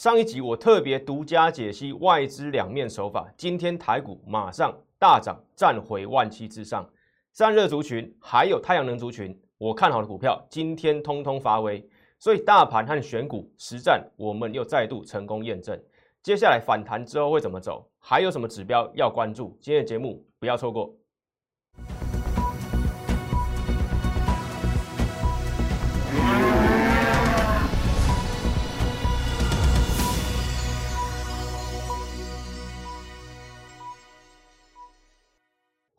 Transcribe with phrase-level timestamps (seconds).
[0.00, 6.88] 上一集我特别独家解析外资两面手法，今天台股马上大涨，站回万七之上。
[7.34, 11.86] 散热族群还有太阳能族群，我看好的股票今天通通发威，
[12.18, 15.78] 所以大盘和选股实战我们又再度成功验证。
[16.22, 17.86] 接下来反弹之后会怎么走？
[17.98, 19.54] 还有什么指标要关注？
[19.60, 20.96] 今天的节目不要错过。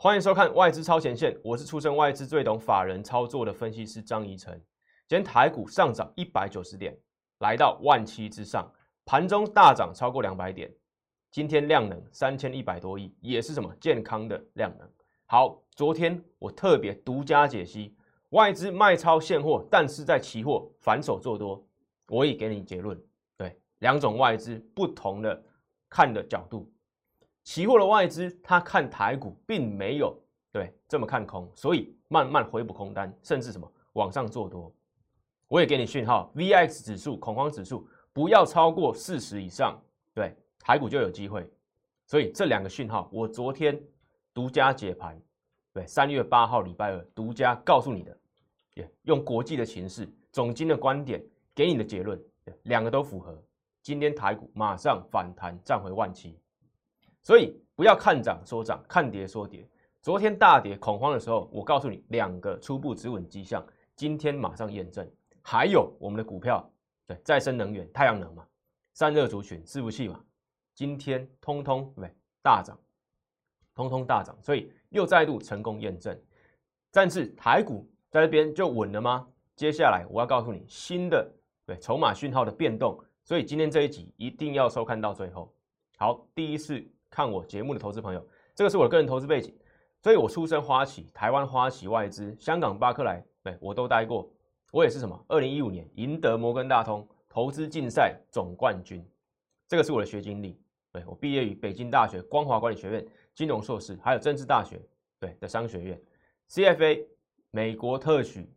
[0.04, 4.60] 欢迎收看外资超前线，我是出身外资最懂法人操作的分析师张怡晨。
[5.08, 6.98] 今天台股上涨一百九十点，
[7.38, 8.68] 来到万七之上，
[9.06, 10.74] 盘中大涨超过两百点。
[11.30, 14.90] 今天量能三千一百多亿，也是什么健康的量能。
[15.28, 17.96] 好，昨天我特别独家解析
[18.30, 21.64] 外资卖超现货，但是在期货反手做多，
[22.08, 23.00] 我已给你结论。
[23.38, 25.44] 对，两种外资不同的
[25.88, 26.68] 看的角度。
[27.44, 30.16] 期货的外资，他看台股并没有
[30.52, 34.74] 对这么看空，所以慢慢回补空单，甚至什么往上做多。
[35.48, 39.78] 我也给你讯号，VX 指数恐慌指数不要超过四十以上，
[40.14, 41.50] 对台股就有机会。
[42.06, 43.82] 所以这两个讯号，我昨天
[44.34, 45.20] 独家解盘，
[45.74, 48.18] 对三月八号礼拜二独家告诉你的，
[48.76, 51.22] 也用国际的形势、总经的观点
[51.56, 52.22] 给你的结论，
[52.64, 53.42] 两个都符合。
[53.82, 56.40] 今天台股马上反弹，站回万七。
[57.24, 59.68] 所以不要看涨说涨，看跌说跌。
[60.02, 63.64] 昨天大跌恐慌的时候，我告诉你两个初步止稳迹象，
[63.96, 65.08] 今天马上验证。
[65.44, 66.68] 还有我们的股票，
[67.06, 68.44] 对再生能源、太阳能嘛，
[68.94, 70.20] 散热族群、伺服器嘛，
[70.74, 72.12] 今天通通对
[72.42, 72.76] 大涨，
[73.76, 76.20] 通通大涨，所以又再度成功验证。
[76.92, 79.28] 但是台股在这边就稳了吗？
[79.56, 81.32] 接下来我要告诉你新的
[81.68, 85.54] 对筹码讯号的变动，所以今天这一集一定要收看到最后。
[85.98, 86.84] 好，第一次。
[87.12, 88.26] 看我节目的投资朋友，
[88.56, 89.54] 这个是我的个人投资背景，
[90.02, 94.32] 所以我出身花旗、台湾花旗外资、香港巴克莱，对我都待过。
[94.72, 95.26] 我也是什么？
[95.28, 99.06] 二零一五年赢得摩根大通投资竞赛总冠军，
[99.68, 100.58] 这个是我的学经历。
[100.94, 104.82] 对我毕业于北京大学光华管理学院金融硕士，还有政治大学
[105.20, 106.02] 对的商学院
[106.50, 107.06] ，CFA
[107.50, 108.50] 美国特许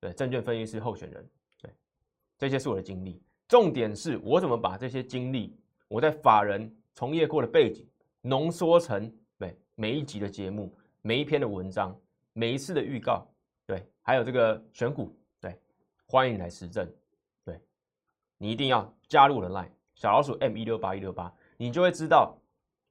[0.00, 1.28] 的证券分析师候选人。
[1.60, 1.72] 对，
[2.38, 3.22] 这些是我的经历。
[3.48, 5.56] 重点是我怎么把这些经历，
[5.88, 7.88] 我在法人从业过的背景。
[8.22, 11.98] 浓缩成对每一集的节目，每一篇的文章，
[12.34, 13.26] 每一次的预告，
[13.66, 15.58] 对，还有这个选股，对，
[16.04, 16.86] 欢迎来实证，
[17.44, 17.58] 对，
[18.36, 22.36] 你一定要加入了 Line 小老鼠 M 一六八一六八，你就会知道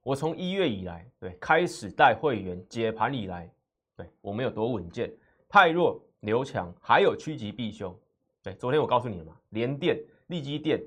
[0.02, 3.48] 我从一月以来，对，开始带会员解盘以来，
[3.96, 5.14] 对我们有多稳健，
[5.48, 7.96] 太弱留强，还有趋吉避凶，
[8.42, 10.84] 对，昨天我告诉你了嘛，连电、利基电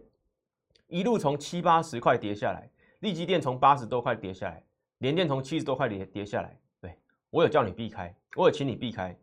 [0.88, 2.68] 一路从七八十块跌下来。
[3.02, 4.62] 利基电从八十多块跌下来，
[4.98, 6.56] 联电从七十多块跌跌下来。
[6.80, 6.96] 对
[7.30, 9.16] 我有叫你避开，我有请你避开，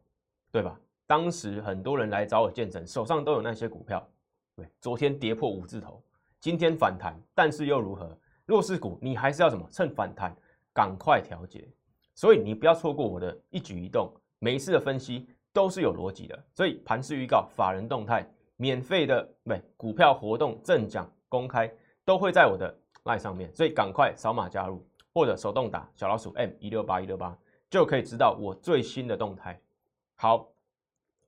[0.51, 0.78] 对吧？
[1.07, 4.06] 当时很多人来找我见证，手上都有那些股票。
[4.53, 6.03] 对，昨天跌破五字头，
[6.41, 8.18] 今天反弹，但是又如何？
[8.45, 9.66] 弱势股你还是要什么？
[9.72, 10.35] 趁反弹
[10.73, 11.66] 赶快调节。
[12.13, 16.38] 所以你不要错过我的一举一动，每一次的分析都是有逻辑的。
[16.53, 21.72] 所以盘市预告、法人动态、免费的对股票活动正奖公开，
[22.03, 22.78] 都会在我的。
[23.16, 27.38] 在上面，所以赶快扫码加入，或者手动打小老鼠 M 一六八一六八，
[27.70, 29.59] 就可以知道我最新的动态。
[30.16, 30.47] 好，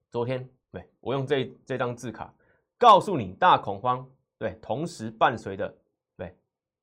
[0.10, 2.34] 昨天对我用这这张字卡
[2.78, 5.74] 告诉你大恐慌，对，同时伴随的
[6.18, 6.36] 对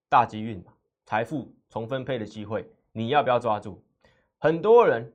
[0.09, 0.65] 大机运
[1.05, 3.83] 财富重分配的机会，你要不要抓住？
[4.39, 5.13] 很多人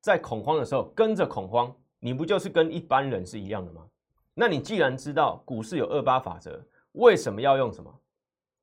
[0.00, 3.86] 在恐慌的时候跟着恐慌，你不就是跟一般人是一样的吗？
[4.34, 8.00] 那你既然知道股市有二八法则，为什么要用什么？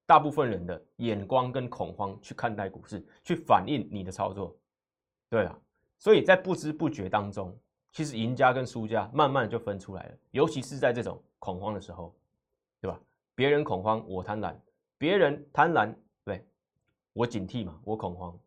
[0.06, 4.56] 大部分人的眼光跟恐慌去看待股市，去反映你的操作，
[5.30, 5.58] 对啊，
[5.98, 7.58] 所以在不知不觉当中，
[7.92, 10.18] 其实赢家跟输家慢慢就分出来了。
[10.32, 12.14] 尤其是在这种恐慌的时候，
[12.82, 13.00] 对吧？
[13.34, 14.54] 别人恐慌，我贪婪；
[14.98, 15.96] 别人贪婪，
[16.26, 16.46] 对，
[17.14, 18.38] 我警惕嘛，我恐慌，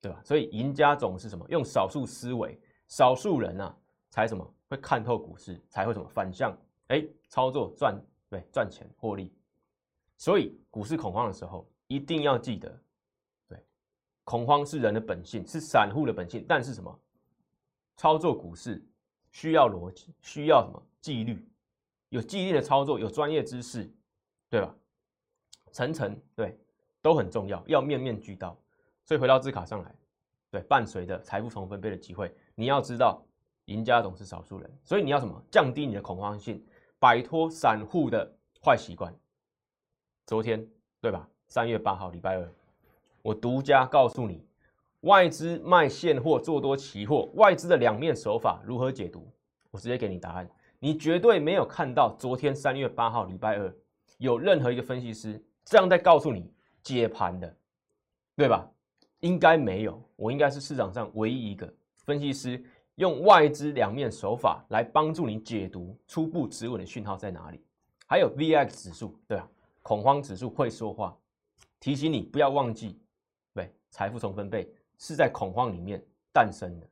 [0.00, 0.20] 对吧？
[0.24, 1.46] 所以赢家总是什么？
[1.48, 3.76] 用少数思维，少数人啊，
[4.10, 6.56] 才什么会看透股市，才会什么反向
[6.88, 7.96] 哎操作赚
[8.28, 9.32] 对赚钱获利。
[10.16, 12.80] 所以股市恐慌的时候，一定要记得，
[13.48, 13.62] 对，
[14.24, 16.44] 恐慌是人的本性，是散户的本性。
[16.48, 17.00] 但是什么？
[17.96, 18.84] 操作股市
[19.30, 21.46] 需要逻辑，需要什么纪律？
[22.10, 23.90] 有纪律的操作，有专业知识，
[24.48, 24.74] 对吧？
[25.72, 26.58] 层层对
[27.02, 28.58] 都很重要，要面面俱到。
[29.04, 29.94] 所以回到字卡上来，
[30.50, 33.22] 对，伴随着财富重分配的机会，你要知道，
[33.66, 34.78] 赢家总是少数人。
[34.82, 35.42] 所以你要什么？
[35.50, 36.64] 降低你的恐慌性，
[36.98, 38.30] 摆脱散户的
[38.64, 39.14] 坏习惯。
[40.26, 40.66] 昨天
[41.00, 41.28] 对吧？
[41.46, 42.52] 三月八号礼拜二，
[43.22, 44.44] 我独家告诉你，
[45.02, 49.24] 外资卖现货做多期货，外资的两面手法如何解读？
[49.70, 50.50] 我直接给你答案。
[50.80, 53.72] 你绝对没有看到昨天三月八号礼拜二
[54.18, 56.52] 有任何一个分析师这样在告诉你
[56.82, 57.56] 接盘的，
[58.34, 58.68] 对吧？
[59.20, 61.72] 应该没有，我应该是市场上唯一一个
[62.04, 62.60] 分析师
[62.96, 67.62] 用外资两面手法来帮助你解读初步止稳的讯号在哪里。
[68.08, 69.48] 还有 VX 指数，对啊，
[69.86, 71.16] 恐慌指数会说话，
[71.78, 72.98] 提醒你不要忘记，
[73.54, 74.68] 对，财富重分配
[74.98, 76.88] 是在恐慌里面诞生的。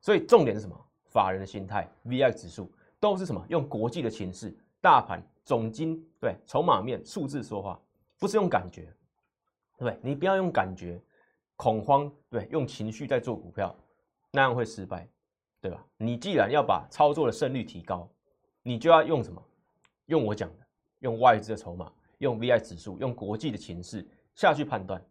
[0.00, 0.86] 所以重点是什么？
[1.06, 3.44] 法人的心态，VX 指数都是什么？
[3.48, 7.76] 用国际的情势、大盘、总金对筹码面数字说话，
[8.20, 8.86] 不是用感觉，
[9.76, 11.02] 对你不要用感觉。
[11.56, 13.74] 恐慌，对，用情绪在做股票，
[14.30, 15.08] 那样会失败，
[15.60, 15.84] 对吧？
[15.96, 18.08] 你既然要把操作的胜率提高，
[18.62, 19.44] 你就要用什么？
[20.06, 20.66] 用我讲的，
[21.00, 25.02] 用外资的筹码，用 VI 指数，用国际的情势下去判断，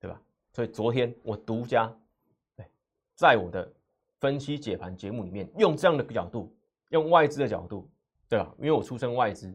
[0.00, 0.20] 对吧？
[0.52, 1.92] 所以昨天我独家，
[2.56, 2.66] 对，
[3.14, 3.72] 在我的
[4.20, 6.54] 分析解盘节目里面，用这样的角度，
[6.90, 7.88] 用外资的角度，
[8.28, 8.54] 对吧？
[8.58, 9.52] 因为我出身外资，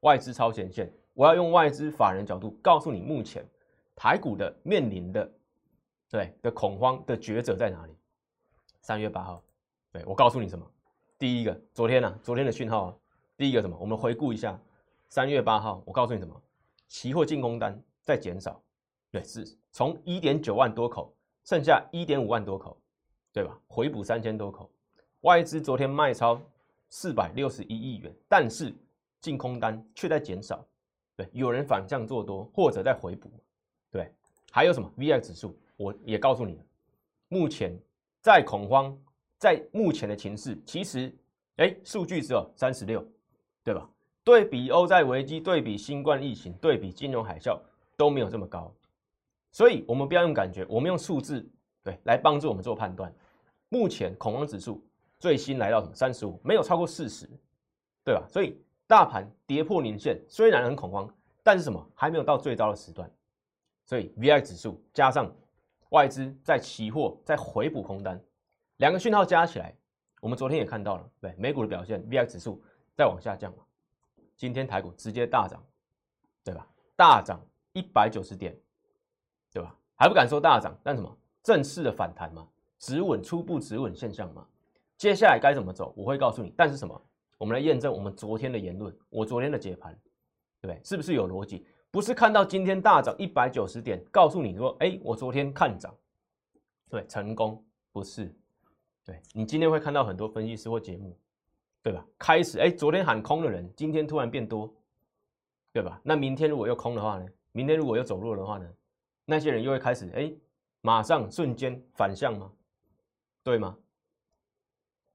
[0.00, 3.44] 外资超前线，我要用外资法人角度告诉你，目前
[3.94, 5.30] 台股的面临的。
[6.10, 7.96] 对的恐慌的抉择在哪里？
[8.82, 9.42] 三月八号，
[9.90, 10.70] 对我告诉你什么？
[11.18, 12.18] 第一个，昨天呢？
[12.22, 12.94] 昨天的讯号，
[13.34, 13.74] 第一个什么？
[13.80, 14.60] 我们回顾一下，
[15.12, 16.42] 三月八号，我告诉你什么？
[16.88, 18.58] 期货进攻单在减少，
[19.10, 21.14] 对，是从一点九万多口，
[21.44, 22.80] 剩下一点五万多口，
[23.30, 23.60] 对吧？
[23.66, 24.70] 回补三千多口，
[25.20, 26.40] 外资昨天卖超
[26.88, 28.74] 四百六十一亿元，但是
[29.20, 30.66] 净空单却在减少，
[31.14, 33.30] 对，有人反向做多或者在回补，
[33.90, 34.10] 对，
[34.50, 35.54] 还有什么？VX 指数。
[35.76, 36.64] 我也告诉你了，
[37.28, 37.78] 目前
[38.22, 38.98] 在恐慌，
[39.36, 41.14] 在目前的情势，其实，
[41.56, 43.06] 哎，数据只有三十六，
[43.62, 43.86] 对吧？
[44.24, 47.58] 对比欧债危机，对比新冠疫情，对比金融海啸，
[47.96, 48.72] 都没有这么高。
[49.50, 51.48] 所以，我们不要用感觉，我们用数字，
[51.82, 53.12] 对，来帮助我们做判断。
[53.68, 54.82] 目前恐慌指数
[55.18, 55.94] 最新来到什么？
[55.94, 57.28] 三十五，没有超过四十，
[58.04, 58.24] 对吧？
[58.28, 61.90] 所以，大盘跌破年线，虽然很恐慌，但是什么？
[61.94, 63.10] 还没有到最糟的时段。
[63.84, 65.30] 所以，VI 指数加上。
[65.90, 68.18] 外资在期货在回补空单，
[68.78, 69.76] 两个讯号加起来，
[70.22, 72.64] 我们昨天也看到了，对美股的表现，VX 指数
[72.96, 73.62] 在往下降嘛，
[74.36, 75.62] 今天台股直接大涨，
[76.44, 76.66] 对吧？
[76.96, 77.40] 大涨
[77.72, 78.56] 一百九十点，
[79.52, 79.76] 对吧？
[79.96, 82.48] 还不敢说大涨，但什么正式的反弹嘛，
[82.78, 84.46] 止稳初步止稳现象嘛，
[84.96, 86.52] 接下来该怎么走，我会告诉你。
[86.56, 87.00] 但是什么？
[87.38, 89.92] 我们来验证我们昨天的言论，我昨天的解盘，
[90.60, 90.80] 对不对？
[90.84, 91.66] 是不是有逻辑？
[91.90, 95.94] 不是看到今天大涨一百九十点，告诉你说，哎，我昨天看涨，
[96.88, 98.34] 对，成功不是？
[99.04, 101.18] 对你今天会看到很多分析师或节目，
[101.82, 102.06] 对吧？
[102.18, 104.72] 开始，哎，昨天喊空的人，今天突然变多，
[105.72, 106.00] 对吧？
[106.04, 107.26] 那明天如果又空的话呢？
[107.52, 108.66] 明天如果又走弱的话呢？
[109.24, 110.32] 那些人又会开始，哎，
[110.80, 112.50] 马上瞬间反向吗？
[113.42, 113.76] 对吗？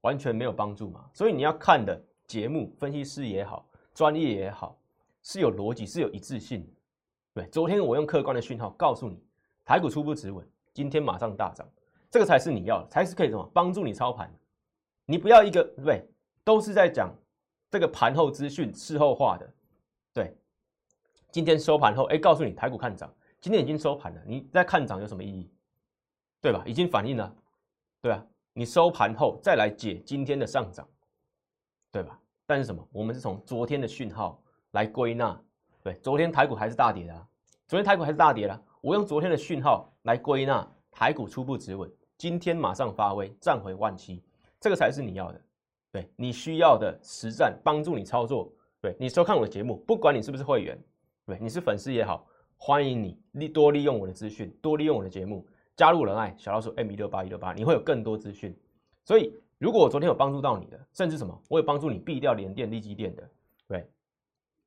[0.02, 1.08] 完全没有帮助嘛。
[1.12, 4.78] 所以你要看的节目，分析师也好，专业也好。
[5.22, 6.66] 是有逻辑，是有一致性。
[7.34, 9.20] 对，昨天我用客观的讯号告诉你，
[9.64, 11.68] 台股初步止稳，今天马上大涨，
[12.10, 14.32] 这个才是你要的，才是可以什么帮助你操盘。
[15.04, 16.08] 你不要一个对，
[16.48, 17.14] 都是在讲
[17.70, 19.46] 这个盘后资讯，事后化的。
[20.14, 20.34] 对，
[21.30, 25.50] 今天收盘后，哎，告诉你台股看涨，今天已经收盘了，你在看涨有什么意义？
[26.40, 26.64] 对吧？
[26.64, 27.36] 已经反映了，
[28.00, 30.88] 对啊，你收盘后再来解今天的上涨，
[31.92, 32.18] 对吧？
[32.46, 32.82] 但是什么？
[32.92, 34.42] 我们是从昨天的讯号。
[34.72, 35.38] 来归纳，
[35.82, 37.26] 对，昨天台股还是大跌的，
[37.66, 38.62] 昨天台股还是大跌了。
[38.82, 44.22] 我用昨天的讯号来归纳，台股初步止稳，今天马上发威，站回万七，
[44.60, 45.40] 这个才是你要的，
[45.90, 48.52] 对你需要的实战帮助你操作。
[48.80, 50.78] 对你收看我的节目，不管你是不是会员，
[51.26, 52.26] 对，你是粉丝也好，
[52.56, 58.56] 欢迎你利多利用我的资讯，多利用我的节目，加入仁爱小老鼠 M 一六八一六八，你会有更多资讯。
[59.04, 63.28] 所以，如果我昨天有帮助到你的，甚至什么，我有帮助你避掉连电、利基电的，
[63.66, 63.88] 对。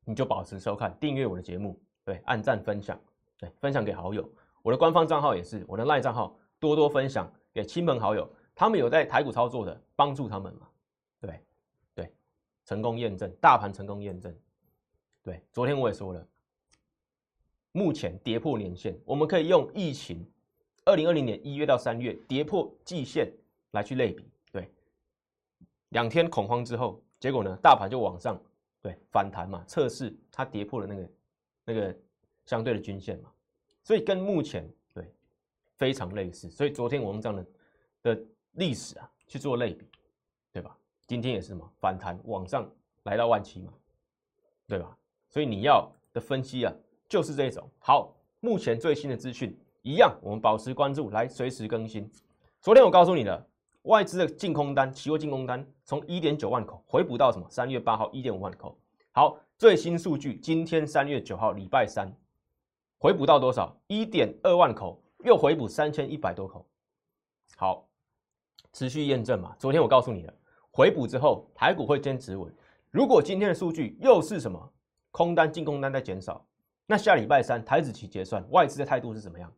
[0.03, 2.99] 你就保持收看，订阅我的节目，对，按赞分享，
[3.37, 4.27] 对，分享给好友。
[4.63, 10.67] 我的官方账号也是我的赖账号，多多分享给亲朋好友，他们有在台股操作的，帮助他们嘛，
[12.71, 14.33] 成功验证，大盘成功验证，
[15.21, 16.25] 对，昨天我也说了，
[17.73, 20.25] 目前跌破年线，我们可以用疫情，
[20.85, 23.29] 二零二零年一月到三月跌破季线
[23.71, 24.23] 来去类比，
[24.53, 24.71] 对，
[25.89, 28.41] 两天恐慌之后，结果呢，大盘就往上。
[28.81, 31.09] 对反弹嘛，测试它跌破了那个
[31.65, 31.95] 那个
[32.45, 33.29] 相对的均线嘛，
[33.83, 35.05] 所以跟目前对
[35.75, 36.49] 非常类似。
[36.49, 37.45] 所以昨天我们这样的
[38.01, 38.23] 的
[38.53, 39.85] 历史啊去做类比，
[41.11, 42.65] 今天也是嘛，反弹往上
[43.03, 43.73] 来到万七嘛，
[44.65, 44.97] 对吧？
[45.27, 46.73] 所以你要的分析啊，
[47.09, 47.69] 就是这种。
[47.79, 52.09] 好，目前最新的资讯一样，我们保持关注，来随时更新。
[52.61, 53.45] 昨天我告诉你了，
[53.81, 57.45] 外资的净空单，期货净空单从一点九万口回补到什么？
[57.49, 58.79] 三月八号一点五万口。
[59.11, 62.09] 好，最新数据，今天三月九号礼拜三，
[62.99, 63.77] 回补到多少？
[63.87, 66.65] 一点二万口，又回补三千一百多口。
[67.57, 67.85] 好，
[68.71, 69.53] 持续验证嘛。
[69.59, 70.33] 昨天我告诉你了，
[70.71, 72.53] 回补之后台股会坚持稳。
[72.89, 74.73] 如果今天的数据又是什么
[75.11, 76.45] 空单净空单在减少，
[76.85, 79.51] 那下礼拜三台子期结算，外资的态度是怎么样？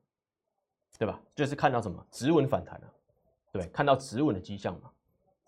[1.00, 1.20] 对吧？
[1.36, 2.94] 就是看到什么止稳反弹了，
[3.52, 4.92] 对，看到止稳的迹象嘛，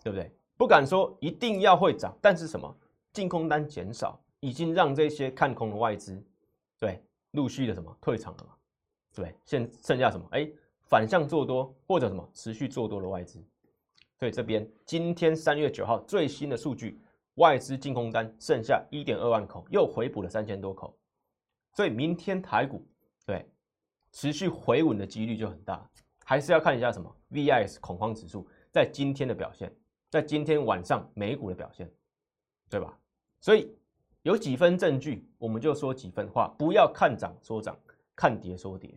[0.04, 0.32] 对不对？
[0.58, 2.76] 不敢说一定要会涨，但是什么
[3.14, 6.22] 净空单减少，已经让这些看空的外资，
[6.80, 8.54] 对，陆续的什么退场了嘛，
[9.14, 10.26] 对，现剩下什么？
[10.32, 10.50] 哎，
[10.84, 13.40] 反向做多或者什么持续做多的外资。
[14.26, 17.00] 所以这边今天三月九号最新的数据，
[17.36, 20.98] 外资净空单剩下一点二万口，又回补了三千多口，
[21.74, 22.84] 所以明天台股
[23.24, 23.48] 对。
[24.12, 25.88] 持续回稳的几率就很大，
[26.24, 29.72] 还是要看一下什么 VIX 恐慌指数在今天的表现，
[30.10, 31.88] 在今天晚上美股的表现，
[32.68, 32.98] 对吧？
[33.40, 33.78] 所以
[34.24, 37.78] 有几分证据，我们就说几分话，不要看涨说涨，
[38.16, 38.90] 看跌说跌，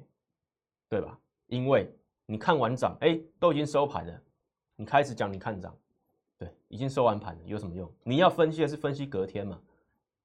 [0.88, 1.20] 对吧？
[1.48, 1.94] 因为
[2.24, 4.22] 你看完涨，哎，都已经收盘了，
[4.80, 5.76] 你开始讲你看涨，
[6.38, 7.92] 对，已经收完盘了，有什么用？
[8.04, 9.60] 你要分析的是分析隔天嘛，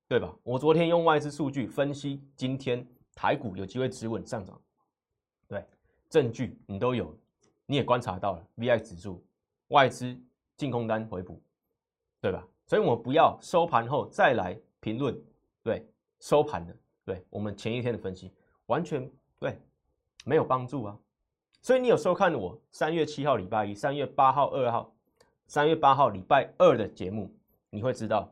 [0.08, 0.32] 对吧？
[0.44, 4.62] 我昨天用外资数据分析今天台股有机会止稳上涨。
[5.48, 5.66] 对，
[6.08, 7.18] 证据你都有，
[7.66, 9.26] 你也观察到了，VI 指数
[9.70, 10.16] 外资
[10.56, 11.42] 净空单回补，
[12.22, 12.48] 对吧？
[12.68, 15.20] 所以，我不要收盘后再来评论，
[15.64, 15.84] 对，
[16.20, 18.32] 收盘的，对我们前一天的分析
[18.68, 19.60] 完全对，
[20.26, 21.00] 没有帮助啊。
[21.64, 24.94] 所以，你有收看我三月七号礼拜一、三月八号二号、
[25.48, 27.34] 三月八号礼拜二的节目，
[27.70, 28.30] 你会知道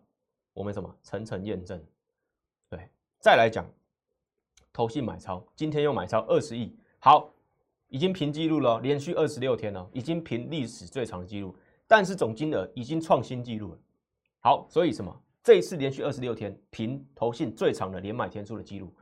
[0.52, 1.82] 我们什么层层验证。
[2.70, 2.90] 对，
[3.22, 3.66] 再来讲，
[4.74, 6.76] 投信买超，今天又买超二十亿。
[7.00, 7.32] 好，
[7.88, 11.56] 已经平记录了，连续二十六天了，已经平历史最长的记录，
[11.88, 13.80] 但是总金额已经创新纪录了。
[14.42, 15.22] 好，所以什么？
[15.42, 18.94] 这一次连续二十六天平投信最长的连买天数的记录，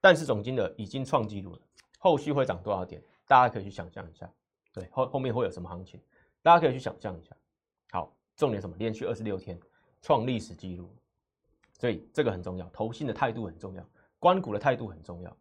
[0.00, 1.58] 但是总金额已经创纪录了。
[1.98, 3.02] 后续会涨多少点？
[3.26, 4.30] 大家可以去想象一下。
[4.72, 6.00] 对，后后面会有什么行情？
[6.42, 7.34] 大家可以去想象一下。
[7.92, 8.74] 好，重点什么？
[8.76, 9.58] 连续二十六天
[10.02, 10.94] 创历史记录，
[11.78, 12.68] 所以这个很重要。
[12.70, 13.88] 投信的态度很重要，
[14.18, 15.36] 关股的态度很重要。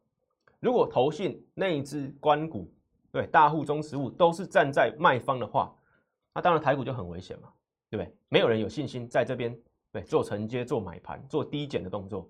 [0.59, 2.71] 如果投信内资关股
[3.11, 5.75] 对大户中实物都是站在卖方的话，
[6.33, 7.51] 那当然台股就很危险嘛，
[7.89, 8.15] 对不对？
[8.29, 9.59] 没有人有信心在这边
[9.91, 12.29] 对做承接、做买盘、做低减的动作，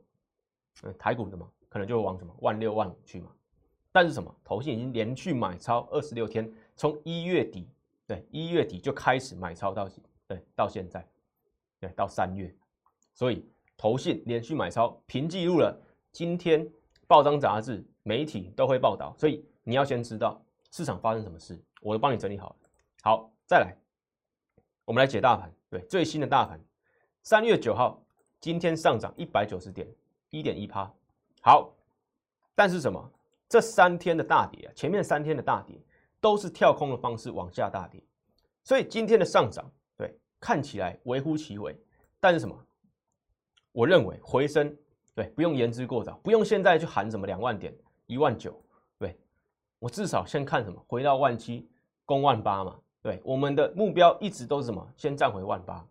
[0.84, 3.32] 嗯，台股的嘛，可能就会往什么万六万五去嘛。
[3.94, 4.36] 但是什么？
[4.44, 7.66] 投信已经连续买超二十六天，从一月底
[8.06, 9.90] 对一月底就开始买超到
[10.28, 11.08] 对到现在
[11.80, 12.54] 对到三月，
[13.14, 13.48] 所以
[13.78, 15.82] 投信连续买超平记录了。
[16.12, 16.70] 今天
[17.08, 17.82] 报章杂志。
[18.06, 22.56] 媒体都会报道，所以你要先知道市场发生什么事，我都帮你整理好了。
[23.02, 23.74] 好，再来，
[24.84, 25.50] 我们来解大盘。
[25.70, 26.60] 对，最新的大盘，
[27.22, 28.04] 三月九号，
[28.42, 29.88] 今天上涨一百九十点，
[30.32, 30.94] 一点一趴。
[31.40, 31.74] 好，
[32.54, 33.10] 但是什么？
[33.54, 35.80] 这三天的大跌啊，前面三天的大跌
[36.20, 38.04] 都是跳空的方式往下大跌，
[38.64, 39.64] 所以今天的上涨，
[39.96, 41.80] 对，看起来微乎其微，
[42.20, 42.60] 但是什么？
[43.72, 44.76] 我认为回升，
[45.14, 47.72] 对，不用言之过早，不用现在去喊什么两万点。
[48.08, 48.60] 一万九，
[48.98, 49.16] 对
[49.78, 50.84] 我至少先看什么？
[50.88, 51.70] 回到万七，
[52.06, 52.80] 攻万八嘛。
[53.04, 54.84] 对，我们的目标一直都是什么？
[54.98, 55.88] 先站回万八。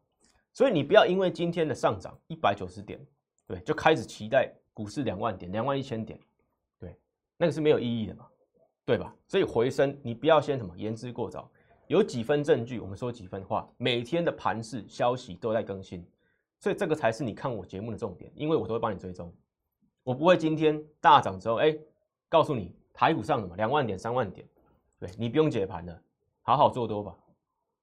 [0.52, 2.99] 所以你不要因为今天的上涨一百九十点，
[3.47, 6.19] 对，就开始期待股市两万点、两万一千点，
[7.37, 8.27] 那个是没有意义的嘛，
[8.85, 9.15] 对吧？
[9.27, 11.51] 所以回升你不要先什么言之过早，
[11.89, 13.69] 有几分证据，我们说几分话。
[13.79, 16.07] 每天的盘势消息都在更新，
[16.59, 19.33] 所以这个才是你看我节目的重点，因为我都会帮你追踪，
[20.03, 21.77] 我不会今天大涨之后，哎。
[22.29, 24.49] 告诉你，台股上什么两万点、三万点，
[24.99, 26.03] 对你不用解盘的，
[26.41, 27.15] 好好做多吧，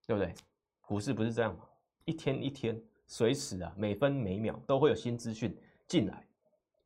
[0.08, 0.34] 对不对？
[0.82, 1.62] 股市不是这样嘛，
[2.06, 6.26] 一天一天，随时啊，每分每秒都会有新资讯进来，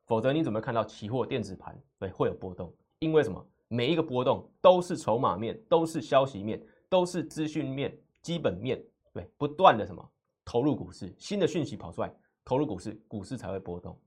[0.06, 2.72] 否则你怎么看到期货电子盘对会有波动？
[2.98, 3.44] 因为什么？
[3.68, 8.80] 每一个波动都是筹码面，都是消息面，都是资讯面、基本面，
[9.12, 10.06] 对，不断的什么
[10.44, 13.98] 投入股市，新的讯息跑出来，投入股市，股市才会波动。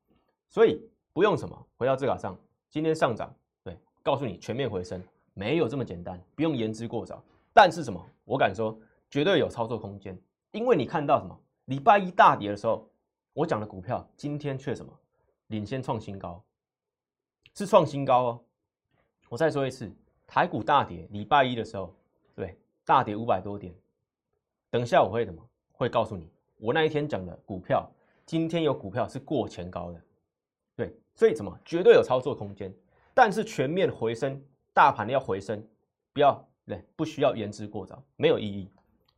[0.48, 0.80] 所以
[1.12, 2.40] 不用什么，回到字卡上，
[2.70, 3.78] 今天上涨对。
[4.04, 7.22] 告诉你，全面回升没有这么简单，不用言之过早。
[7.54, 8.02] 但是什么？
[8.24, 10.18] 我敢说，绝对有操作空间。
[10.52, 11.38] 因为你看到什么？
[11.66, 12.90] 礼拜一大跌的时候，
[13.34, 14.94] 我讲的股票今天却什么？
[15.48, 16.44] 领先创新高，
[17.54, 18.42] 是创新高哦。
[19.30, 19.92] 我再说一次，
[20.26, 21.94] 台股大跌，礼拜一的时候，
[22.36, 23.74] 对，大跌五百多点。
[24.70, 25.42] 等一下我会怎么？
[25.72, 27.90] 会告诉你，我那一天讲的股票，
[28.26, 30.02] 今天有股票是过前高的，
[30.76, 32.74] 对，所以怎么绝对有操作空间？
[33.14, 35.66] 但是全面回升，大盘要回升，
[36.14, 38.70] 不要对，不需要言之过早，没有意义。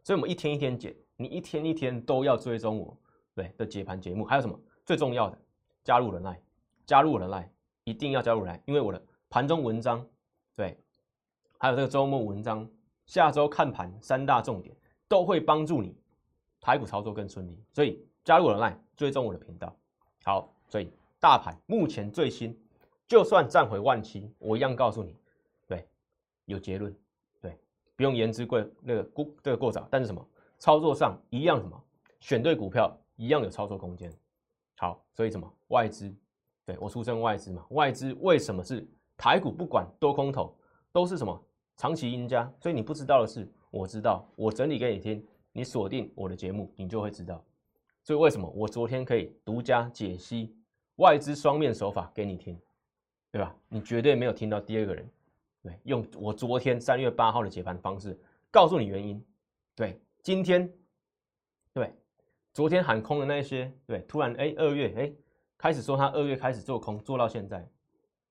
[0.04, 2.98] 所以我们一天一天解，你一天一天都要追踪我
[3.34, 4.26] 对的解盘节目。
[4.26, 5.38] 还有什么最重要的？
[5.84, 6.42] 加入人来，
[6.86, 7.52] 加入人来，
[7.84, 10.06] 一定要加入来，因为我的盘中文章
[10.56, 10.78] 对，
[11.58, 12.70] 还有这个周末文章，
[13.06, 14.76] 下周看盘三大重点
[15.08, 15.96] 都会帮助你
[16.60, 17.64] 台股操作更顺利。
[17.72, 19.76] 所以加入人来，追踪我的频道。
[20.24, 22.58] 好，所以大盘目前最新。
[23.08, 25.16] 就算站回万七，我一样告诉你，
[25.68, 25.84] 对，
[26.46, 26.96] 有结论，
[27.42, 27.58] 对，
[27.96, 30.24] 不用言之过那个过这个过早，但是什么
[30.60, 31.84] 操作上一样什么
[32.20, 34.14] 选对股票一样有操作空间。
[34.80, 36.10] 好，所以什么外资，
[36.66, 40.58] 对我出身外资嘛，外资为什么是台股不管多空头
[40.94, 41.46] 都是什么
[41.76, 42.50] 长期赢家？
[42.62, 45.22] 所以你不知道的是，我知道，我整理给你听，
[45.52, 47.44] 你锁定我的节目，你就会知道。
[48.06, 50.56] 所以为什么我昨天可以独家解析
[50.96, 52.58] 外资双面手法给你听？
[53.32, 53.54] 对吧？
[53.68, 55.08] 你绝对没有听到第二个人，
[55.62, 58.18] 对，用我昨天三月八号的解盘方式
[58.50, 59.22] 告诉你原因。
[59.76, 60.72] 对，今天，
[61.74, 61.94] 对，
[62.54, 65.14] 昨天喊空的那些，对，突然哎二月哎
[65.58, 67.68] 开始说他二月开始做空，做到现在，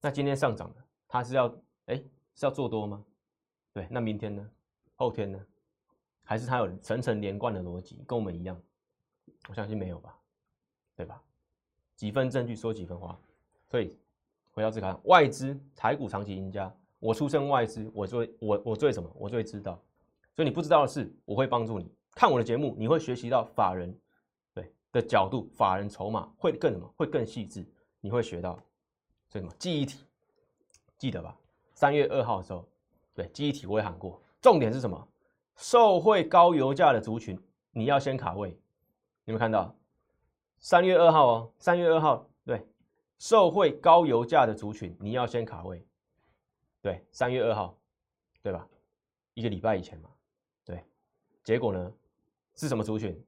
[0.01, 1.47] 那今天上涨了，他是要
[1.87, 1.97] 哎
[2.35, 3.05] 是要做多吗？
[3.73, 4.51] 对，那明天呢？
[4.97, 5.39] 后天呢？
[6.25, 8.61] 还是他有层层连贯的逻辑，跟我们一样？
[9.49, 10.19] 我相信没有吧？
[10.97, 11.23] 对吧？
[11.97, 13.19] 几分证据说几分话，
[13.67, 13.97] 所以。
[14.51, 19.09] 回到这个外资台股长期赢家，我出身外资，我最我我最什么？
[19.15, 19.81] 我最知道。
[20.35, 21.89] 所以你不知道的事，我会帮助你。
[22.13, 23.97] 看我的节目，你会学习到法人
[24.93, 26.87] 的角度，法人筹码会更什么？
[26.97, 27.67] 会更细致。
[28.01, 28.59] 你会学到
[29.29, 30.05] 这什么记忆体？
[30.97, 31.37] 记得吧？
[31.75, 32.65] 三月二号的时候，
[33.15, 34.21] 对记忆体我也喊过。
[34.41, 35.09] 重点是什么？
[35.57, 37.39] 受惠高油价的族群，
[37.73, 38.51] 你要先卡位。
[39.25, 39.75] 有没有看到？
[40.59, 42.67] 三月二号哦，三月二号对。
[43.19, 45.85] 受惠高油价的族群，你要先卡位。
[46.81, 47.77] 对，三月二号，
[48.43, 48.67] 对吧？
[49.35, 50.09] 一个礼拜以前嘛，
[50.65, 50.85] 对。
[51.43, 51.93] 结果呢，
[52.55, 53.21] 是什么族群？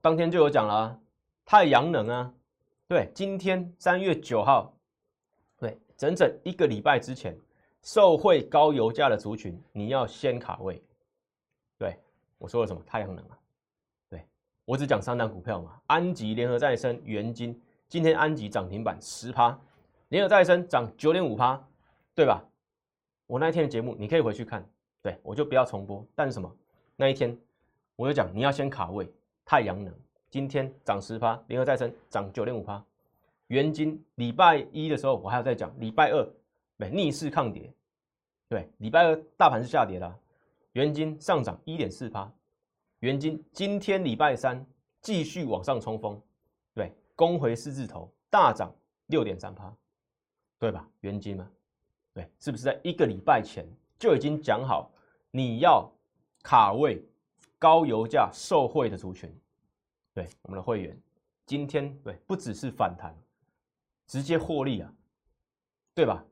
[0.00, 1.00] 当天就有讲了，
[1.44, 2.32] 太阳能啊。
[2.86, 4.72] 对，今天三月九号，
[5.58, 7.36] 对，整整一个礼拜之前，
[7.82, 10.82] 受惠高油价的族群，你要先卡位。
[11.76, 11.98] 对，
[12.38, 12.80] 我说了什么？
[12.86, 13.38] 太阳能啊。
[14.08, 14.24] 对，
[14.64, 17.60] 我只讲三档股票嘛，安吉、联合再生、元金。
[17.88, 19.58] 今天安吉涨停板十趴，
[20.08, 21.62] 联合再生涨九点五趴，
[22.14, 22.42] 对吧？
[23.26, 24.66] 我那一天的节目你可以回去看，
[25.02, 26.06] 对我就不要重播。
[26.14, 26.50] 但是什么？
[26.96, 27.36] 那一天
[27.96, 29.10] 我就讲你要先卡位
[29.48, 29.90] 太阳能，
[30.28, 32.84] 今天涨十趴，联合再生涨九点五趴，
[33.46, 36.22] 元金礼拜一的时候我还要再讲，礼拜二
[36.76, 37.72] 对逆势抗跌，
[38.46, 40.18] 对，礼拜二大盘是下跌的，
[40.72, 42.30] 元金上涨一点四趴，
[42.98, 44.62] 元金今天礼拜三
[45.00, 46.20] 继续往上冲锋，
[46.74, 46.92] 对。
[47.16, 48.70] 攻回四字头，大涨
[49.06, 49.74] 六点三趴，
[50.58, 50.86] 对吧？
[51.00, 51.50] 原金嘛，
[52.12, 53.66] 对，是不是在一个礼拜前
[53.98, 54.92] 就已经讲好
[55.30, 55.90] 你要
[56.42, 57.02] 卡位
[57.58, 59.32] 高油价受惠的族群？
[60.14, 60.98] 对，我们的会员
[61.46, 63.14] 今天对不只是反弹，
[64.06, 64.92] 直接获利啊，
[65.94, 66.24] 对吧？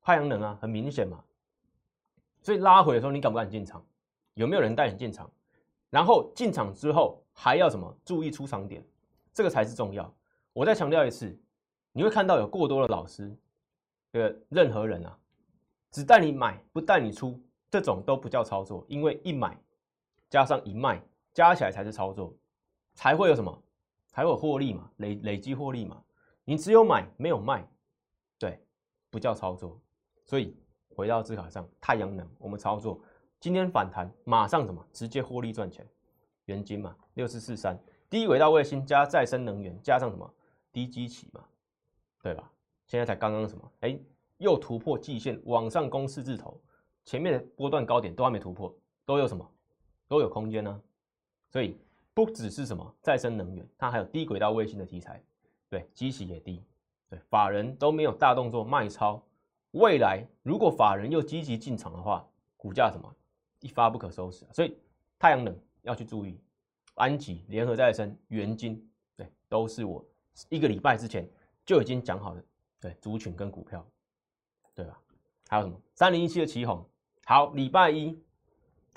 [0.00, 1.22] 太阳能啊，很明显嘛，
[2.40, 3.84] 所以拉回的时候你敢不敢进场？
[4.34, 5.30] 有没有人带你进场？
[5.90, 7.94] 然后进场之后还要什么？
[8.04, 8.86] 注意出场点。
[9.34, 10.12] 这个才是重要。
[10.52, 11.38] 我再强调一次，
[11.92, 13.32] 你会看到有过多的老师，
[14.12, 15.16] 呃，任何人啊，
[15.90, 18.84] 只带你买不带你出，这种都不叫操作。
[18.88, 19.56] 因为一买
[20.30, 22.34] 加上一卖，加起来才是操作，
[22.94, 23.62] 才会有什么？
[24.06, 26.02] 才会有获利嘛，累累积获利嘛。
[26.44, 27.66] 你只有买没有卖，
[28.38, 28.60] 对，
[29.10, 29.80] 不叫操作。
[30.24, 30.56] 所以
[30.88, 33.00] 回到字卡上，太阳能我们操作，
[33.38, 34.84] 今天反弹马上什么？
[34.92, 35.86] 直接获利赚钱，
[36.46, 37.78] 原金嘛，六四四三。
[38.10, 40.34] 低轨道卫星加再生能源，加上什么
[40.72, 41.44] 低基期嘛，
[42.22, 42.50] 对吧？
[42.86, 43.72] 现在才刚刚什么？
[43.80, 43.98] 哎，
[44.38, 46.58] 又突破季线，往上攻四字头，
[47.04, 49.46] 前面的波段高点都还没突破，都有什么？
[50.08, 50.82] 都有空间呢。
[51.50, 51.78] 所以
[52.12, 55.22] 不只是什么再生能源，它还有低轨道卫星的题材，
[55.68, 56.64] 对，基期也低，
[57.08, 59.22] 对，法人都没有大动作卖超。
[59.72, 63.14] 未来如果法人又积极进场的话，股价什么
[63.60, 64.44] 一发不可收拾。
[64.52, 64.76] 所以
[65.18, 66.40] 太阳能要去注意。
[66.94, 70.04] 安吉、联合再生、元金，对，都是我
[70.48, 71.30] 一个礼拜之前
[71.64, 72.44] 就已经讲好的，
[72.80, 73.86] 对，族群跟股票，
[74.74, 75.00] 对吧？
[75.48, 75.80] 还有什么？
[75.94, 76.84] 三零一七的旗宏，
[77.24, 78.20] 好，礼拜一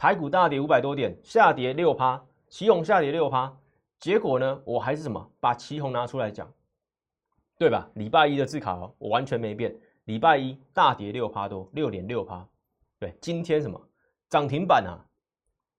[0.02, 3.56] 台股大跌五百多点，下跌六趴，旗宏下跌六趴，
[4.00, 5.32] 结果呢，我还是什么？
[5.40, 6.52] 把旗宏拿出来讲，
[7.56, 7.88] 对吧？
[7.94, 12.44] 礼拜一的字卡，我完全没变，礼拜一大跌六趴多，六点六趴，
[12.98, 13.80] 对，今天什么
[14.28, 14.98] 涨停板啊？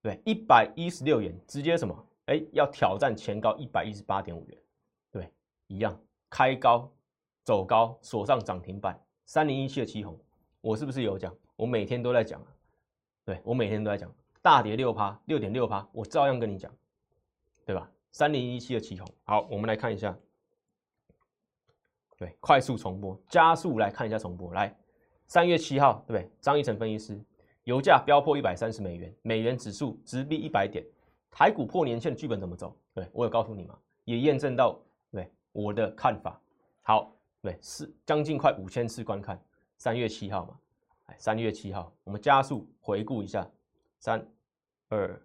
[0.01, 2.07] 对，一百一十六元，直接什么？
[2.27, 4.57] 哎，要挑战前高一百一十八点五元，
[5.11, 5.29] 对，
[5.67, 6.89] 一样开高，
[7.43, 10.17] 走高锁上涨停板，三零一七的旗红，
[10.61, 11.35] 我是不是有讲？
[11.57, 12.41] 我每天都在讲，
[13.25, 16.71] 对我每天都在讲，大跌六趴，六点六趴，我照样跟你讲，
[17.65, 17.91] 对吧？
[18.11, 20.17] 三零一七的起红，好，我们来看一下，
[22.17, 24.77] 对，快速重播，加速来看一下重播，来，
[25.27, 26.31] 三月七号，对不对？
[26.41, 27.21] 张一成分析师，
[27.65, 30.85] 油价飙破一百三十美元，美元指数直逼一百点，
[31.31, 32.77] 台股破年线，剧本怎么走？
[32.95, 33.79] 对我有告诉你吗？
[34.05, 34.79] 也验证到，
[35.11, 36.41] 对我的看法，
[36.83, 37.13] 好。
[37.41, 39.37] 对，是将近快五千次观看。
[39.77, 40.57] 三月七号嘛，
[41.19, 43.49] 三月七号，我们加速回顾一下，
[43.99, 44.27] 三、
[44.89, 45.21] 二、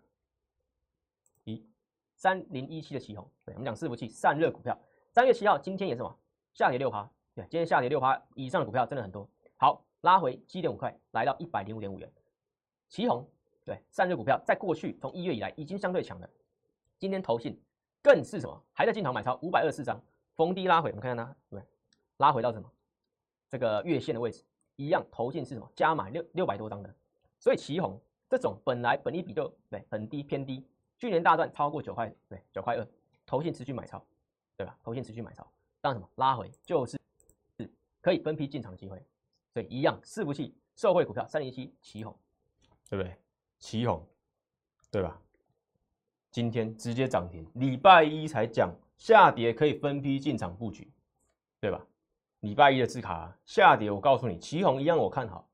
[1.43, 1.65] 一，
[2.15, 4.78] 三零一七的旗红，对，我们讲伺服器散热股票。
[5.12, 6.19] 三月七号，今天也是什么？
[6.54, 9.28] 下跌六趴，对，今天下跌六趴以上的股票真的很多。
[9.58, 12.12] 好，拉回七点五块，来到一百零五点五元。
[12.88, 13.28] 旗红，
[13.65, 16.30] 对，散热股票在过去从一月以来已经相对强了。
[16.97, 17.60] 今天投信
[18.02, 18.63] 更是什么？
[18.73, 20.02] 还在进场买超五百二十四张，
[20.36, 21.62] 逢低拉回，我们看看它，对。
[22.17, 22.71] 拉回到什么？
[23.50, 24.43] 这个月线的位置
[24.78, 25.70] 一样，投进是什么？
[25.76, 26.96] 加买六六百多张的，
[27.40, 30.66] 所以旗红这种本来本利比就对很低偏低，
[30.98, 32.88] 去年大段超过九块对九块二，
[33.26, 34.02] 投进持续买超，
[34.56, 34.78] 对吧？
[34.82, 35.46] 投进持续买超，
[35.82, 36.98] 当什么拉回就是
[37.58, 37.70] 是
[38.02, 39.06] 可以分批进场的机会，
[39.54, 42.18] 所以一样伺服器受惠股票三零七旗红，
[42.90, 43.16] 对不对？
[43.60, 44.08] 旗红，
[44.92, 45.20] 对吧？
[46.30, 50.92] 今天直接涨停，礼拜一才讲下跌可以分批进场布局，
[51.60, 51.84] 对吧？
[52.41, 55.50] 礼拜一的字卡下跌，我告诉你，旗红一样我看好。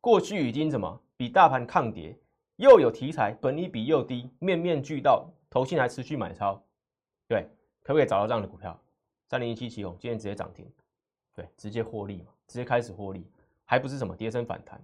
[0.00, 2.16] 过去已经怎么比大盘抗跌，
[2.56, 6.62] 又有题材，本益比又低，面面俱到，投信还持续买超，
[7.26, 7.48] 对，
[7.82, 8.78] 可不可以找到这样的股票？
[9.28, 10.70] 三零一七旗红今天直接涨停，
[11.34, 13.26] 对，直接获利嘛，直接开始获利，
[13.64, 14.80] 还不是什么跌升反弹，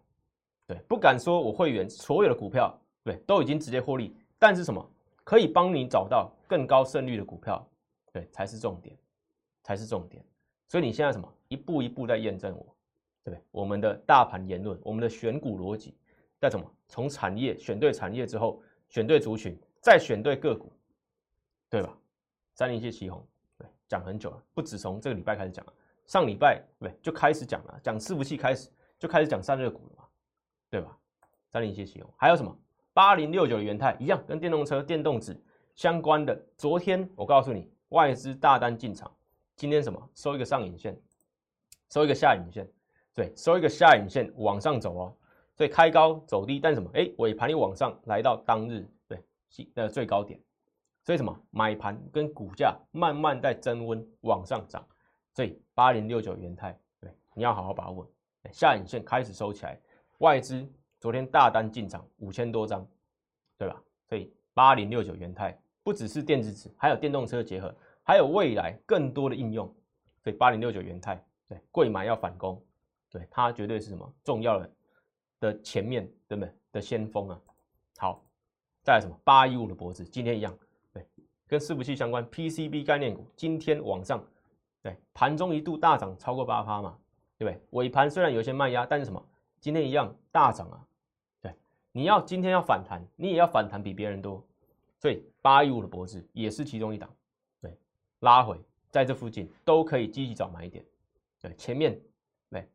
[0.67, 4.85] 对，不敢说我会员所有的股票，对，都已经直接获利，但是什么
[5.23, 7.65] 可以帮你找到更高胜率的股票，
[8.11, 8.97] 对，才是重点，
[9.63, 10.25] 才是重点。
[10.73, 12.75] 所以你现在什么一步一步在验证我，
[13.23, 13.45] 对不对？
[13.51, 15.95] 我们的大盘言论，我们的选股逻辑，
[16.41, 16.65] 在什么？
[16.89, 20.73] 从产业选对产业之后，选对族群，再选对个股，
[21.69, 21.95] 对吧？
[22.55, 23.23] 三零七旗红，
[23.59, 25.75] 对，讲很久了，不止从这个礼拜开始讲了，
[26.07, 30.05] 上礼拜对就开始讲了，讲伺服器开始就开始讲散热股了嘛，
[30.71, 30.99] 对吧？
[31.51, 32.59] 三零七旗红，还有什么？
[32.95, 35.39] 八零六九的元泰一样，跟电动车、电动纸
[35.75, 36.35] 相关的。
[36.57, 39.15] 昨天我告诉你，外资大单进场。
[39.63, 41.01] 今天什么收一个上影线，
[41.89, 42.69] 收一个下影线，
[43.15, 45.17] 对，收一个下影线往上走哦，
[45.55, 46.91] 所以开高走低，但什么？
[46.95, 49.23] 哎，尾盘又往上来到当日对
[49.73, 50.41] 的最高点，
[51.05, 51.33] 所以什么？
[51.53, 54.85] 买盘跟股价慢慢在增温往上涨，
[55.33, 58.05] 所以八零六九元泰对，你要好好把握，
[58.51, 59.81] 下影线开始收起来，
[60.19, 62.85] 外资昨天大单进场五千多张，
[63.57, 63.81] 对吧？
[64.09, 67.73] 所以八零六九元泰不只是电子纸，还有电动车结合。
[68.03, 69.67] 还有未来更多的应用，
[70.23, 72.61] 所以八零六九元泰对贵买要反攻，
[73.11, 74.71] 对它绝对是什么重要的
[75.41, 77.41] 的前面对不对的先锋啊？
[77.99, 78.25] 好，
[78.83, 80.53] 再来什么八一五的脖子，今天一样
[80.93, 81.07] 对，
[81.47, 84.25] 跟伺服器相关 PCB 概念股今天往上，
[84.83, 86.99] 对盘中一度大涨超过八趴嘛，
[87.39, 87.63] 对不对？
[87.71, 89.25] 尾盘虽然有些卖压，但是什么
[89.61, 90.85] 今天一样大涨啊？
[91.41, 91.55] 对，
[91.93, 94.45] 你要今天要反弹，你也要反弹比别人多，
[94.99, 97.09] 所以八一五的脖子也是其中一档。
[98.23, 98.59] 拉回
[98.91, 100.85] 在这附近都可以积极找买点，
[101.41, 102.01] 对前面，
[102.51, 102.69] 对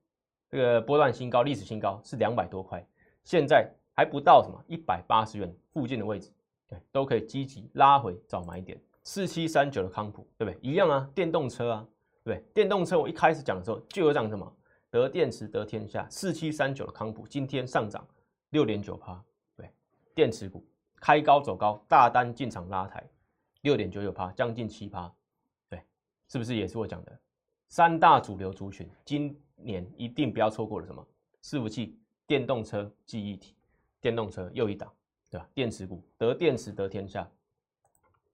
[0.49, 2.86] 这个波段新高历史新高是两百多块，
[3.23, 6.31] 现在还不到什么一百八十元附近的位置，
[6.67, 8.79] 对都可以积极拉回找买点。
[9.03, 10.60] 四七三九的康普，对不对？
[10.62, 11.88] 一样啊，电动车啊，
[12.25, 14.53] 对电动车我一开始讲的时候就有讲什么
[14.89, 18.05] 得电池得天下，四七三九的康普今天上涨
[18.49, 19.23] 六点九趴，
[19.55, 19.71] 对
[20.13, 20.65] 电池股
[20.99, 23.01] 开高走高，大单进场拉抬
[23.62, 25.10] 六点九九趴，将近七趴。
[26.27, 27.19] 是不是也是我讲的
[27.67, 28.89] 三大主流族群？
[29.05, 31.05] 今年一定不要错过了什么？
[31.43, 33.53] 伺服器、电动车、记忆体。
[33.99, 34.89] 电动车又一档，
[35.29, 35.49] 对吧？
[35.55, 37.27] 电池股得电池得天下。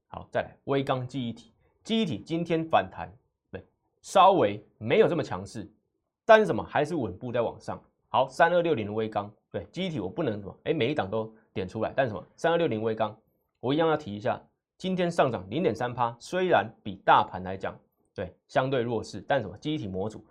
[0.07, 1.53] 好，再来微钢记忆体，
[1.83, 3.09] 记忆体今天反弹，
[3.49, 3.65] 对，
[4.01, 5.67] 稍微没有这么强势，
[6.25, 7.81] 但是什么还是稳步在往上。
[8.09, 12.23] 好，三二六零的微钢，对，记忆体我不能什么，哎，每一档都点出来，但是什么？
[12.35, 13.17] 三二六零微钢，
[13.61, 14.39] 我一样要提一下。
[14.77, 17.73] 今天上涨零点三趴，虽然比大盘来讲，
[18.13, 19.57] 对相对弱势，但什么？
[19.57, 20.25] 记忆体模组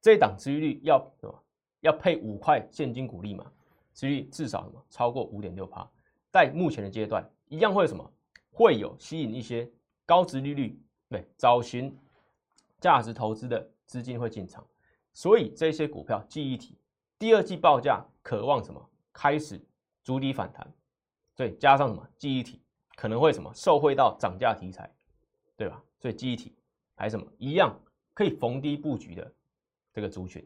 [0.00, 1.42] 这一档持续率要什么？
[1.80, 3.50] 要配五块现金股利嘛？
[3.94, 4.84] 持续率至少什么？
[4.90, 5.88] 超过五点六趴，
[6.30, 8.12] 在目前的阶段，一样会什么？
[8.50, 9.70] 会有吸引一些
[10.04, 11.96] 高值利率，对，找寻
[12.80, 14.66] 价值投资的资金会进场，
[15.12, 16.76] 所以这些股票记忆体
[17.18, 18.84] 第二季报价渴望什么？
[19.12, 19.60] 开始
[20.02, 20.66] 筑底反弹，
[21.34, 22.08] 所以加上什么？
[22.16, 22.60] 记忆体。
[22.96, 24.92] 可能会什么受惠到涨价题材，
[25.56, 25.80] 对吧？
[26.00, 26.52] 所以记忆体
[26.98, 27.74] 还是什么一样
[28.12, 29.32] 可以逢低布局的，
[29.92, 30.44] 这个族群，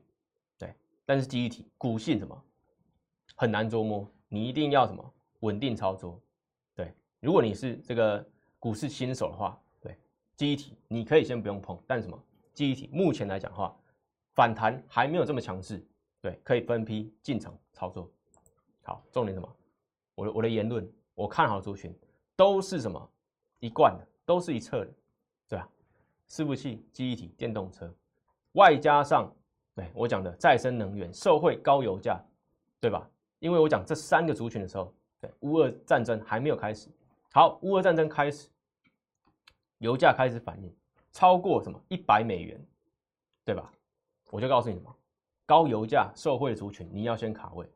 [0.59, 0.75] 对，
[1.07, 2.45] 但是记忆体股性什么
[3.35, 6.21] 很难捉摸，你一定要什么稳定操作，
[6.75, 8.25] 对，如果你是这个
[8.59, 9.97] 股市新手的话，对，
[10.37, 13.75] 记忆体你可以先不用碰，但什么记忆体目前来讲的话，
[14.35, 15.83] 反弹还没有这么强势，
[16.21, 18.11] 对，可以分批进场操作。
[18.83, 19.57] 好，重点什么？
[20.15, 21.99] 我的我的言论，我看好族群
[22.37, 23.11] 都是什么
[23.61, 24.93] 一贯的，都是一侧的，
[26.33, 27.95] 伺服器、记忆体、电动车，
[28.53, 29.31] 外加上
[29.75, 32.18] 对我讲的再生能源、社会高油价，
[32.81, 33.07] 对吧？
[33.38, 34.90] 因为我讲这三个族群的时候，
[35.21, 36.88] 对乌俄战争还没有开始，
[37.35, 38.49] 好，乌俄战争开始，
[39.77, 40.75] 油价开始反应，
[41.12, 42.59] 超过什么一百美元，
[43.45, 43.71] 对吧？
[44.31, 44.97] 我就告诉你什么，
[45.45, 47.71] 高油价受惠的族群，你要先卡位。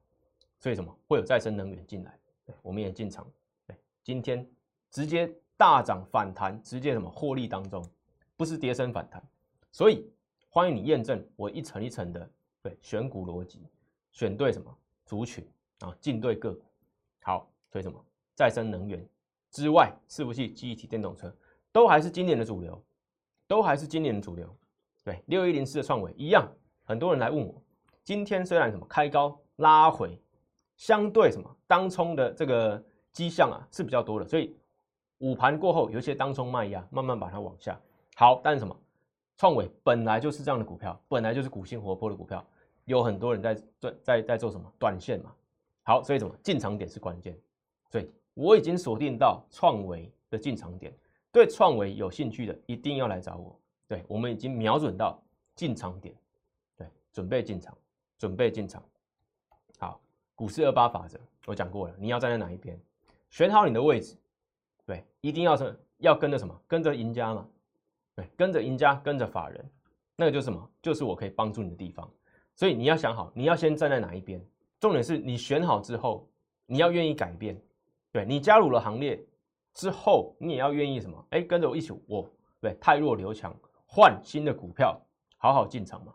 [0.61, 2.19] 所以什么会有再生能源进来？
[2.47, 3.31] 对，我们也进场。
[3.67, 4.51] 对，今天
[4.91, 7.87] 直接大涨反弹，直接什么获利当中，
[8.37, 9.23] 不是跌升反弹。
[9.73, 10.09] 所以
[10.49, 12.31] 欢迎你验证我一层一层的
[12.63, 13.67] 对选股逻辑，
[14.13, 15.47] 选对什么族群
[15.81, 16.65] 啊，进对个股。
[17.23, 18.03] 好，所以什么
[18.35, 19.05] 再生能源
[19.51, 21.35] 之外，是不是、记忆体、电动车
[21.73, 22.83] 都还是今年的主流，
[23.47, 24.55] 都还是今年的主流。
[25.05, 26.47] 对，六一零四的创维一样，
[26.85, 27.63] 很多人来问我，
[28.05, 30.21] 今天虽然什么开高拉回。
[30.77, 34.55] 相对什么当冲的这个迹象啊是比较多的，所以
[35.21, 37.81] 午盘过后有一些当冲卖压，慢慢把它往下。
[38.19, 38.75] 好，但是什么？
[39.37, 42.43] 创伟本来就是这样的股票，本来就是股性活泼的股票，
[42.87, 44.73] 有很多人在在在在做什么？
[44.79, 45.31] 短线嘛。
[45.83, 46.35] 好，所以什么？
[46.43, 47.39] 进场点是关键，
[47.91, 50.91] 所以我已经锁定到创维的进场点，
[51.31, 53.55] 对创维有兴趣的一定要来找我。
[53.87, 55.23] 对我们已经瞄准到
[55.55, 56.15] 进场点，
[56.75, 57.77] 对，准备进场，
[58.17, 58.83] 准备进场。
[59.79, 60.01] 好
[60.35, 62.81] 股市二八法则，我讲过了，你要站在哪一边，
[63.29, 64.17] 选好你的位置，
[64.87, 67.47] 对，一定要是要跟着什么，跟着赢家嘛，
[68.17, 69.65] 对，跟着赢家，跟着法人，
[70.17, 72.11] 那个就是什么，就是我可以帮助你的地方。
[72.55, 74.45] 所以你要想好，你要先站在哪一边。
[74.81, 76.29] 重点是你选好之后，
[76.65, 77.61] 你要愿意改变，
[78.11, 79.23] 对你加入了行列
[79.75, 81.27] 之后，你也要愿意什么？
[81.31, 82.27] 哎，跟着我一起，我
[82.61, 83.55] 对太弱留强，
[83.87, 84.99] 换新的股票，
[85.37, 86.15] 好好进场嘛，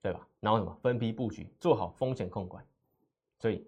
[0.00, 0.24] 对吧？
[0.38, 2.64] 然后什么，分批布局，做好风险控管。
[3.40, 3.66] 所以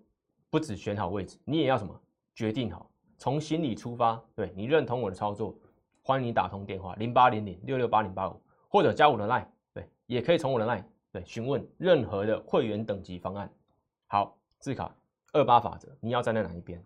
[0.48, 2.00] 不止选好位置，你也要什么
[2.34, 4.22] 决定好，从心里出发。
[4.34, 5.54] 对你认同我的操作，
[6.06, 13.52] 欢迎你打通电话零八零零六六八零八五，或者加我的 line，对，也可以从我的 line 对询问任何的会员等级方案。
[14.06, 14.94] 好，字卡
[15.32, 16.80] 二八法则，你要站在哪一边？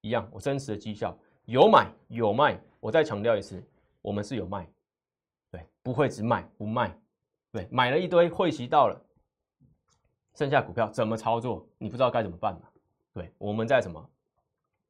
[0.00, 2.58] 一样，我真实的绩效有买有卖。
[2.80, 3.62] 我再强调一次，
[4.00, 4.66] 我们是有卖，
[5.50, 6.98] 对，不会只买不卖，
[7.52, 8.98] 对，买了一堆会期到了。
[10.36, 11.68] 剩下股票怎么操作？
[11.76, 12.62] 你不知道该怎么办嘛？
[13.12, 14.10] 对，我们在什么？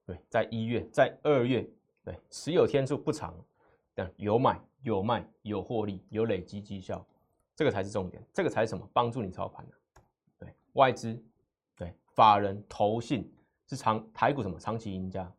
[0.07, 1.69] 对，在一月，在二月，
[2.05, 3.35] 对，持有天数不长，
[3.95, 7.05] 但有买有卖有获利有累积绩效，
[7.55, 8.89] 这个才是重点，这个才是什么？
[8.93, 9.75] 帮助你操盘的。
[10.39, 11.23] 对，外资，
[11.77, 13.33] 对，法人投信
[13.67, 15.33] 是长台股什么长期赢家？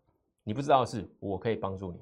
[0.43, 1.99] 你不知道的是，我可以帮助你。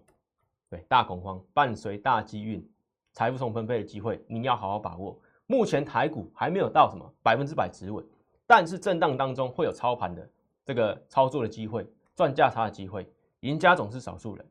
[0.69, 2.67] 对，大恐慌伴随大机运，
[3.11, 5.19] 财富重分配的机会，你要好好把握。
[5.45, 8.05] 目前台股还没有到什么百分之百止稳，
[8.47, 10.29] 但是震荡当中会有操盘的
[10.65, 13.07] 这个操作的机会，赚价差的机会，
[13.41, 14.45] 赢家总是少数人。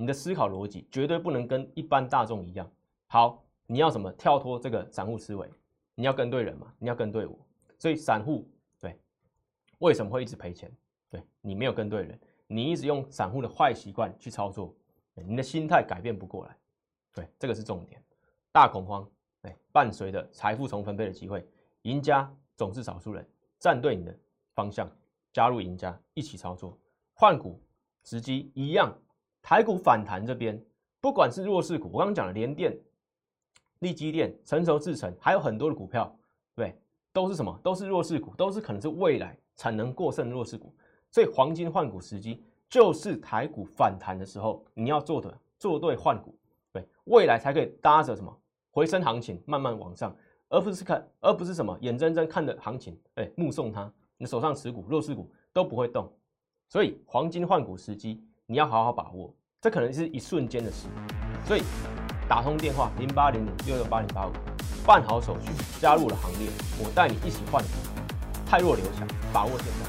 [0.00, 2.70] 你的思考逻辑绝对不能跟一般大众一样。
[3.08, 5.50] 好，你要什么跳脱这个散户思维？
[5.96, 6.72] 你要跟对人嘛？
[6.78, 7.36] 你要跟对我。
[7.80, 8.96] 所以散户对
[9.78, 10.70] 为什么会一直赔钱？
[11.10, 14.72] 对你没有跟对人，你一直用散户的坏习惯去操作，
[15.14, 16.56] 你的心态改变不过来。
[17.12, 18.00] 对，这个是重点。
[18.52, 19.04] 大恐慌。
[19.42, 21.44] 哎，伴随着财富重分配的机会，
[21.82, 23.28] 赢家总是少数人。
[23.58, 24.16] 站对你的
[24.54, 24.88] 方向，
[25.32, 26.78] 加入赢家一起操作，
[27.14, 27.60] 换股
[28.04, 28.96] 时机一样。
[29.42, 30.60] 台股反弹这边，
[31.00, 32.76] 不管是弱势股，我刚刚讲的联电、
[33.80, 36.14] 利基电、成熟制成，还有很多的股票，
[36.54, 36.76] 对，
[37.12, 37.58] 都是什么？
[37.62, 40.74] 都是弱势股，都是可能是未来产能过剩的弱势股。
[41.10, 46.34] 所以黄金换股时机，就是台股反弹的时候，你要做的做对换股，
[46.72, 48.36] 对，未来才可以搭着什么？
[48.70, 50.14] 回升行情慢慢往上，
[50.50, 56.12] 而不是看，而不是什么眼睁睁看着行情，哎，目送它，你手上持股弱势股都不会动，
[56.68, 59.30] 所以黄金换股时机你要好好把握，
[59.60, 60.86] 这可能是一瞬间的事，
[61.44, 61.62] 所以
[62.26, 64.32] 打通电话零八零零六六八零八五，
[64.86, 66.48] 办好手续，加入了行列，
[66.82, 67.68] 我带你一起换股，
[68.46, 69.86] 太弱留强，把握现在。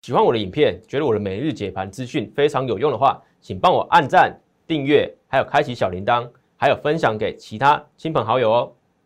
[0.00, 4.34] 喜欢我的影片，觉得我的每日解盘资讯非常有用的话，请帮我按赞、
[4.66, 8.72] 订阅，还有开启小铃铛，还有分享给其他亲朋好友哦。